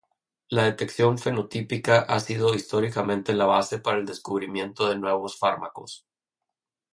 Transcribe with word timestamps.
La 0.49 0.63
detección 0.63 1.19
fenotípica 1.19 1.99
ha 1.99 2.19
sido 2.19 2.55
históricamente 2.55 3.35
la 3.35 3.45
base 3.45 3.77
para 3.77 3.99
el 3.99 4.05
descubrimiento 4.07 4.89
de 4.89 4.97
nuevos 4.97 5.37
fármacos. 5.37 6.07